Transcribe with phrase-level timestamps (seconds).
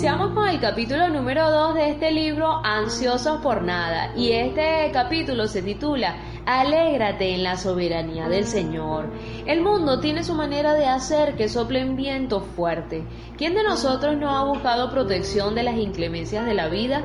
[0.00, 5.46] Iniciamos con el capítulo número 2 de este libro Ansiosos por nada y este capítulo
[5.46, 9.10] se titula Alégrate en la soberanía del Señor.
[9.46, 13.04] El mundo tiene su manera de hacer que soplen viento fuerte.
[13.38, 17.02] ¿Quién de nosotros no ha buscado protección de las inclemencias de la vida?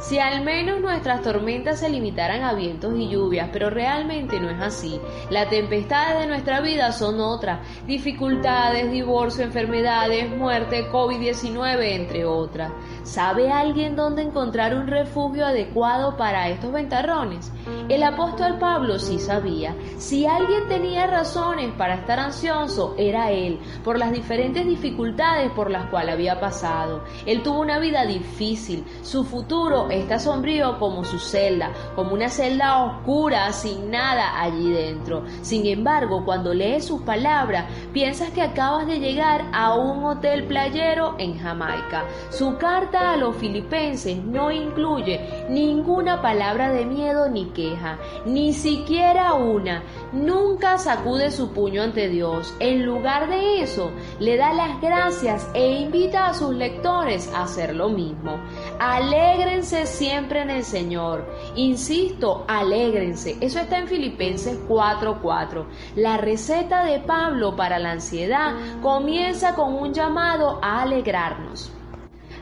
[0.00, 4.60] Si al menos nuestras tormentas se limitaran a vientos y lluvias, pero realmente no es
[4.60, 5.00] así.
[5.30, 12.70] Las tempestades de nuestra vida son otras, dificultades, divorcio, enfermedades, muerte, COVID-19, entre otras.
[13.08, 17.50] ¿Sabe alguien dónde encontrar un refugio adecuado para estos ventarrones?
[17.88, 19.74] El apóstol Pablo sí sabía.
[19.96, 25.86] Si alguien tenía razones para estar ansioso, era él, por las diferentes dificultades por las
[25.86, 27.02] cuales había pasado.
[27.24, 32.84] Él tuvo una vida difícil, su futuro está sombrío como su celda, como una celda
[32.84, 35.24] oscura, sin nada allí dentro.
[35.40, 41.16] Sin embargo, cuando lees sus palabras, piensas que acabas de llegar a un hotel playero
[41.18, 42.04] en Jamaica.
[42.30, 49.32] Su carta a los filipenses no incluye ninguna palabra de miedo ni queja, ni siquiera
[49.34, 49.82] una.
[50.12, 52.54] Nunca sacude su puño ante Dios.
[52.60, 53.90] En lugar de eso,
[54.20, 58.38] le da las gracias e invita a sus lectores a hacer lo mismo.
[58.78, 61.28] Alégrense siempre en el Señor.
[61.56, 63.36] Insisto, alégrense.
[63.40, 65.66] Eso está en Filipenses 4:4.
[65.96, 71.72] La receta de Pablo para la ansiedad comienza con un llamado a alegrarnos.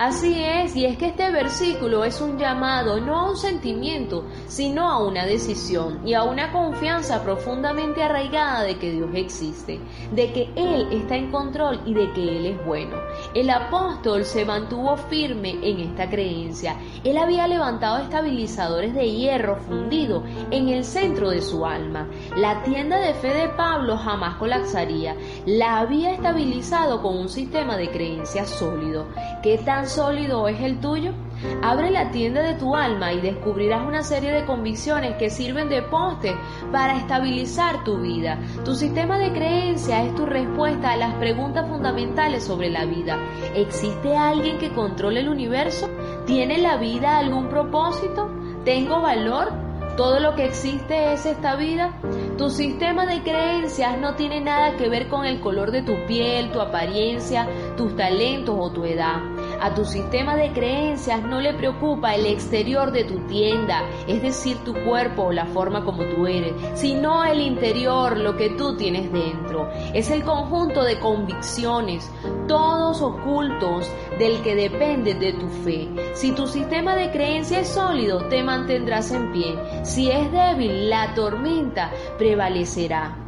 [0.00, 4.88] Así es, y es que este versículo es un llamado no a un sentimiento, sino
[4.88, 9.78] a una decisión y a una confianza profundamente arraigada de que Dios existe,
[10.12, 12.96] de que Él está en control y de que Él es bueno.
[13.32, 16.76] El apóstol se mantuvo firme en esta creencia.
[17.04, 22.08] Él había levantado estabilizadores de hierro fundido en el centro de su alma.
[22.36, 25.14] La tienda de fe de Pablo jamás colapsaría.
[25.46, 29.06] La había estabilizado con un sistema de creencias sólido.
[29.44, 31.12] ¿Qué tan sólido es el tuyo?
[31.62, 35.82] Abre la tienda de tu alma y descubrirás una serie de convicciones que sirven de
[35.82, 36.34] poste
[36.72, 38.38] para estabilizar tu vida.
[38.64, 43.18] Tu sistema de creencia es tu respuesta a las preguntas fundamentales sobre la vida.
[43.54, 45.88] ¿Existe alguien que controle el universo?
[46.26, 48.30] ¿Tiene la vida algún propósito?
[48.64, 49.70] ¿Tengo valor?
[50.00, 51.92] todo lo que existe es esta vida.
[52.38, 56.50] Tu sistema de creencias no tiene nada que ver con el color de tu piel,
[56.52, 57.46] tu apariencia,
[57.76, 59.20] tus talentos o tu edad.
[59.60, 64.56] A tu sistema de creencias no le preocupa el exterior de tu tienda, es decir,
[64.64, 69.12] tu cuerpo o la forma como tú eres, sino el interior, lo que tú tienes
[69.12, 69.68] dentro.
[69.92, 72.10] Es el conjunto de convicciones,
[72.48, 73.86] todos ocultos,
[74.18, 75.88] del que depende de tu fe.
[76.14, 79.58] Si tu sistema de creencia es sólido, te mantendrás en pie.
[79.84, 83.19] Si es débil, la tormenta prevalecerá.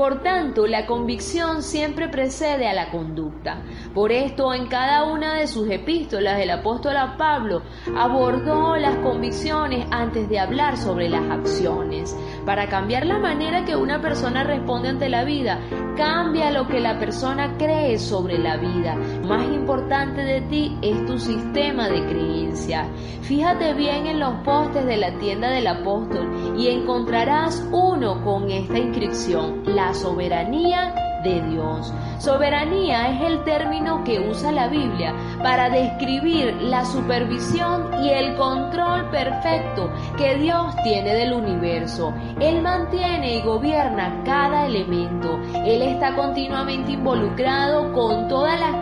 [0.00, 3.60] Por tanto, la convicción siempre precede a la conducta.
[3.92, 7.60] Por esto, en cada una de sus epístolas, el apóstol Pablo
[7.94, 12.16] abordó las convicciones antes de hablar sobre las acciones.
[12.44, 15.58] Para cambiar la manera que una persona responde ante la vida,
[15.96, 18.96] cambia lo que la persona cree sobre la vida.
[19.26, 22.86] Más importante de ti es tu sistema de creencia.
[23.22, 28.78] Fíjate bien en los postes de la tienda del apóstol y encontrarás uno con esta
[28.78, 31.92] inscripción, la soberanía de Dios.
[32.18, 39.10] Soberanía es el término que usa la Biblia para describir la supervisión y el control
[39.10, 42.12] perfecto que Dios tiene del universo.
[42.40, 45.38] Él mantiene y gobierna cada elemento.
[45.64, 48.39] Él está continuamente involucrado con las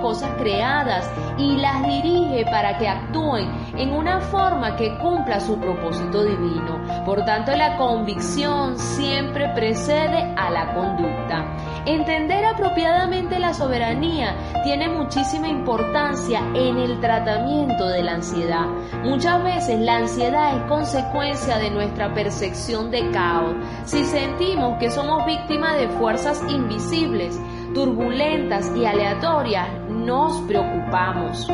[0.09, 3.47] cosas creadas y las dirige para que actúen
[3.77, 6.81] en una forma que cumpla su propósito divino.
[7.05, 11.45] Por tanto, la convicción siempre precede a la conducta.
[11.85, 18.65] Entender apropiadamente la soberanía tiene muchísima importancia en el tratamiento de la ansiedad.
[19.05, 23.55] Muchas veces la ansiedad es consecuencia de nuestra percepción de caos.
[23.85, 27.39] Si sentimos que somos víctimas de fuerzas invisibles,
[27.79, 31.49] turbulentas y aleatorias, nos preocupamos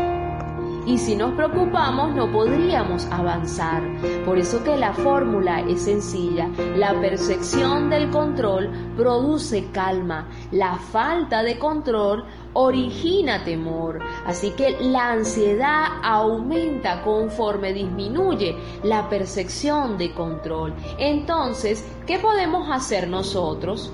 [0.86, 3.82] y si nos preocupamos no podríamos avanzar.
[4.24, 6.48] Por eso que la fórmula es sencilla.
[6.76, 10.28] La percepción del control produce calma.
[10.50, 12.24] La falta de control
[12.54, 13.98] origina temor.
[14.24, 20.74] Así que la ansiedad aumenta conforme disminuye la percepción de control.
[20.98, 23.92] Entonces, ¿qué podemos hacer nosotros?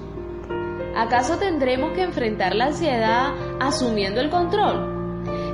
[0.96, 5.00] ¿Acaso tendremos que enfrentar la ansiedad asumiendo el control?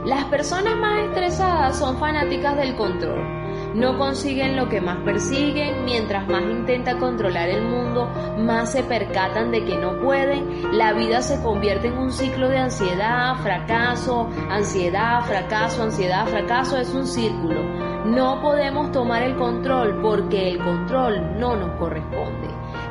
[0.06, 3.36] Las personas más estresadas son fanáticas del control.
[3.74, 9.50] No consiguen lo que más persiguen, mientras más intenta controlar el mundo, más se percatan
[9.50, 10.78] de que no pueden.
[10.78, 16.78] La vida se convierte en un ciclo de ansiedad, fracaso, ansiedad, fracaso, ansiedad, fracaso.
[16.78, 17.62] Es un círculo.
[18.06, 22.45] No podemos tomar el control porque el control no nos corresponde.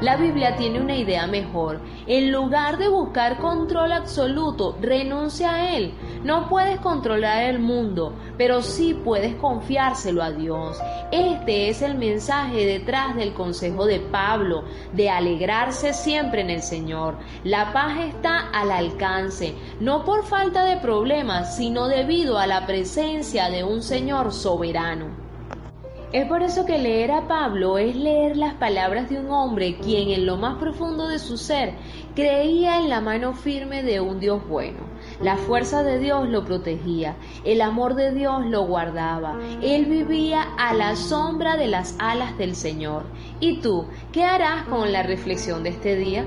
[0.06, 1.81] La Biblia tiene una idea mejor.
[2.06, 5.96] En lugar de buscar control absoluto, renuncia a él.
[6.24, 10.78] No puedes controlar el mundo, pero sí puedes confiárselo a Dios.
[11.12, 17.18] Este es el mensaje detrás del consejo de Pablo, de alegrarse siempre en el Señor.
[17.44, 23.50] La paz está al alcance, no por falta de problemas, sino debido a la presencia
[23.50, 25.25] de un Señor soberano.
[26.15, 30.12] Es por eso que leer a Pablo es leer las palabras de un hombre quien
[30.12, 31.73] en lo más profundo de su ser
[32.15, 34.79] creía en la mano firme de un Dios bueno.
[35.19, 39.38] La fuerza de Dios lo protegía, el amor de Dios lo guardaba.
[39.62, 43.03] Él vivía a la sombra de las alas del Señor.
[43.41, 46.25] ¿Y tú qué harás con la reflexión de este día?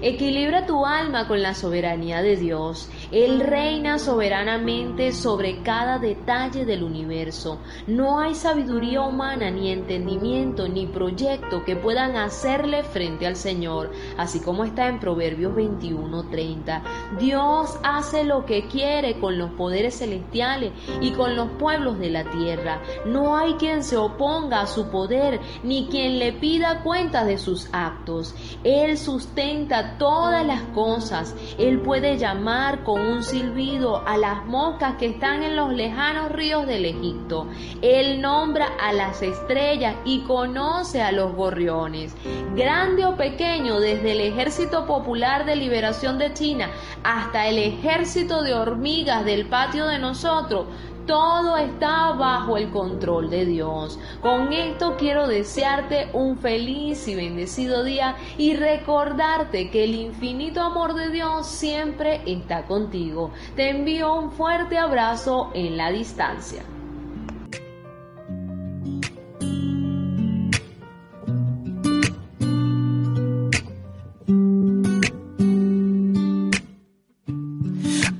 [0.00, 2.90] Equilibra tu alma con la soberanía de Dios.
[3.12, 7.60] Él reina soberanamente sobre cada detalle del universo.
[7.86, 14.40] No hay sabiduría humana, ni entendimiento, ni proyecto que puedan hacerle frente al Señor, así
[14.40, 16.82] como está en Proverbios 21:30.
[17.18, 22.24] Dios hace lo que quiere con los poderes celestiales y con los pueblos de la
[22.30, 22.80] tierra.
[23.04, 27.68] No hay quien se oponga a su poder, ni quien le pida cuentas de sus
[27.72, 28.34] actos.
[28.64, 31.34] Él sustenta todas las cosas.
[31.58, 36.66] Él puede llamar con un silbido a las moscas que están en los lejanos ríos
[36.66, 37.46] del Egipto.
[37.82, 42.14] Él nombra a las estrellas y conoce a los gorriones.
[42.54, 46.70] Grande o pequeño, desde el Ejército Popular de Liberación de China
[47.04, 50.66] hasta el ejército de hormigas del patio de nosotros,
[51.06, 53.98] todo está bajo el control de Dios.
[54.20, 60.94] Con esto quiero desearte un feliz y bendecido día y recordarte que el infinito amor
[60.94, 63.30] de Dios siempre está contigo.
[63.54, 66.62] Te envío un fuerte abrazo en la distancia.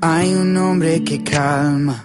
[0.01, 2.05] Hay un hombre que calma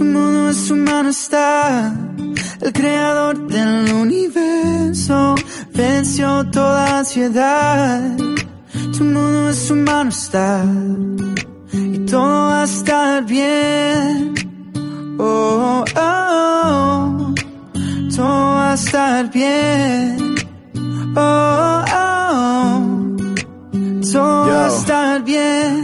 [0.00, 1.94] tu mundo es su mano está.
[2.62, 5.34] El creador del universo
[5.74, 8.16] venció toda ansiedad.
[8.96, 10.64] Tu mundo es su mano está.
[11.72, 14.34] Y todo va a estar bien.
[15.18, 17.34] Oh, oh, oh.
[18.16, 20.34] Todo va a estar bien.
[21.14, 21.49] Oh.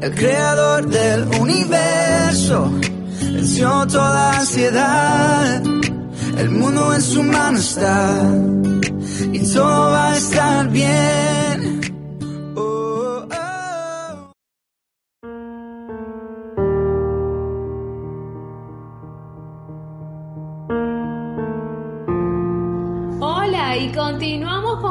[0.00, 2.70] el creador del universo,
[3.20, 5.62] venció toda ansiedad,
[6.38, 8.34] el mundo en su mano está,
[9.32, 11.45] y todo va a estar bien.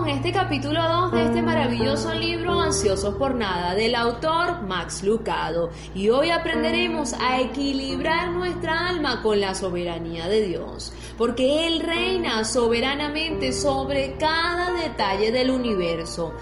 [0.08, 6.10] Este capítulo 2 de este maravilloso libro Ansiosos por Nada del autor Max Lucado y
[6.10, 13.52] hoy aprenderemos a equilibrar nuestra alma con la soberanía de Dios, porque Él reina soberanamente
[13.52, 16.34] sobre cada detalle del universo.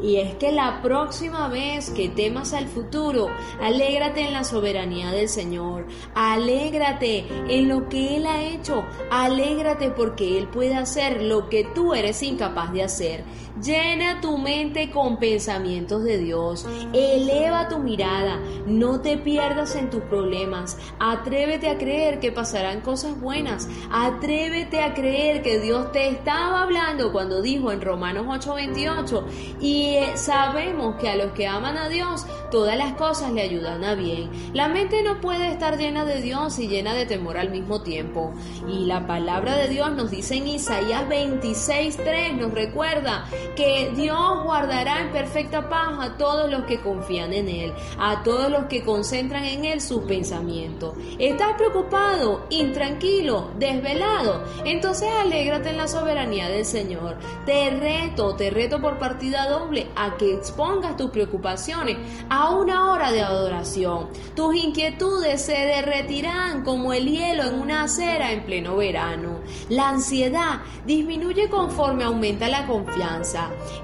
[0.00, 3.28] Y es que la próxima vez que temas al futuro,
[3.60, 10.38] alégrate en la soberanía del Señor, alégrate en lo que Él ha hecho, alégrate porque
[10.38, 13.24] Él puede hacer lo que tú eres incapaz de hacer.
[13.60, 20.02] Llena tu mente con pensamientos de Dios, eleva tu mirada, no te pierdas en tus
[20.02, 26.62] problemas, atrévete a creer que pasarán cosas buenas, atrévete a creer que Dios te estaba
[26.62, 29.24] hablando cuando dijo en Romanos 8:28
[29.60, 33.82] y y sabemos que a los que aman a Dios, todas las cosas le ayudan
[33.84, 34.30] a bien.
[34.52, 38.34] La mente no puede estar llena de Dios y llena de temor al mismo tiempo.
[38.68, 43.24] Y la palabra de Dios nos dice en Isaías 26:3, nos recuerda
[43.56, 48.50] que Dios guardará en perfecta paz a todos los que confían en Él, a todos
[48.50, 50.94] los que concentran en Él su pensamiento.
[51.18, 54.44] ¿Estás preocupado, intranquilo, desvelado?
[54.64, 57.18] Entonces alégrate en la soberanía del Señor.
[57.46, 61.96] Te reto, te reto por partida doble a que expongas tus preocupaciones
[62.28, 64.08] a una hora de adoración.
[64.34, 69.40] Tus inquietudes se derretirán como el hielo en una acera en pleno verano.
[69.68, 73.31] La ansiedad disminuye conforme aumenta la confianza.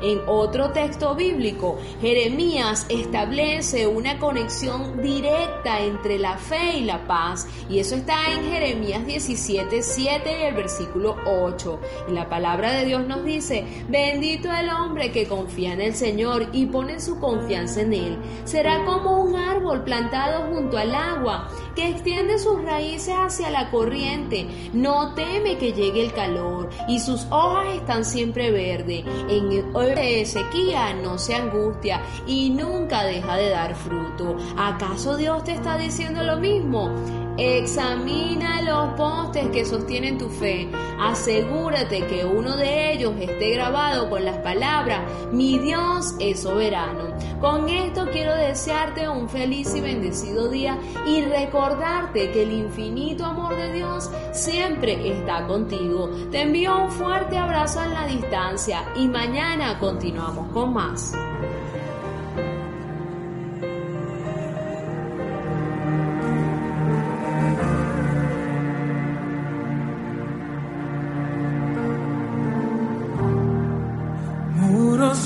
[0.02, 7.46] En otro texto bíblico, Jeremías establece una conexión directa entre la fe y la paz.
[7.68, 11.80] Y eso está en Jeremías 17, 7 y el versículo 8.
[12.08, 16.48] Y la palabra de Dios nos dice, bendito el hombre que confía en el Señor
[16.52, 18.18] y pone su confianza en Él.
[18.44, 24.46] Será como un árbol plantado junto al agua, que extiende sus raíces hacia la corriente.
[24.72, 29.04] No teme que llegue el calor y sus hojas están siempre verdes.
[29.40, 34.36] De sequía no se angustia y nunca deja de dar fruto.
[34.56, 36.90] ¿Acaso Dios te está diciendo lo mismo?
[37.36, 40.68] Examina los postes que sostienen tu fe.
[40.98, 45.02] Asegúrate que uno de ellos esté grabado con las palabras,
[45.32, 47.16] mi Dios es soberano.
[47.40, 50.76] Con esto quiero desearte un feliz y bendecido día
[51.06, 56.10] y recordarte que el infinito amor de Dios siempre está contigo.
[56.32, 61.12] Te envío un fuerte abrazo en la distancia y mañana continuamos con más.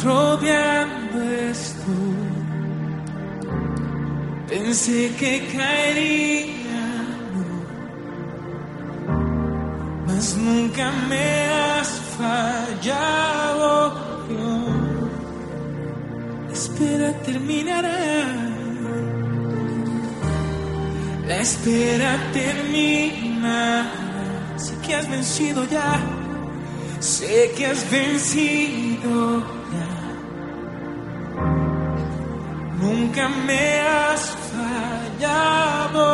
[0.02, 1.92] Rodeando esto.
[4.48, 6.84] Pensé que caería,
[10.06, 14.02] mas nunca me has fallado.
[16.52, 18.42] espera terminará.
[21.26, 23.90] La espera termina.
[24.56, 26.00] Sé que has vencido ya.
[27.00, 29.61] Sé que has vencido.
[33.14, 36.04] Nunca me has fallado,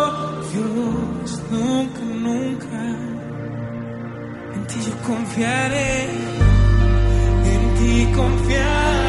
[0.51, 2.81] Dios, nunca, nunca.
[4.57, 6.09] En ti yo confiaré,
[7.53, 9.08] en ti confiaré.